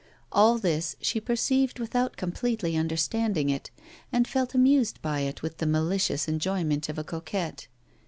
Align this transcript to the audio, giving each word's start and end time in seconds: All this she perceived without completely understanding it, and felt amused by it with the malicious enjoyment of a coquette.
All 0.31 0.57
this 0.57 0.95
she 0.99 1.19
perceived 1.21 1.77
without 1.77 2.17
completely 2.17 2.75
understanding 2.75 3.51
it, 3.51 3.69
and 4.11 4.27
felt 4.27 4.55
amused 4.55 4.99
by 5.03 5.19
it 5.19 5.43
with 5.43 5.59
the 5.59 5.67
malicious 5.67 6.27
enjoyment 6.27 6.89
of 6.89 6.97
a 6.97 7.03
coquette. 7.03 7.67